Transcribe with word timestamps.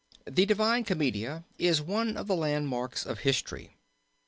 "The 0.25 0.47
Divina 0.47 0.83
Commedia 0.83 1.45
is 1.59 1.79
one 1.79 2.17
of 2.17 2.25
the 2.25 2.33
landmarks 2.35 3.05
of 3.05 3.19
history. 3.19 3.77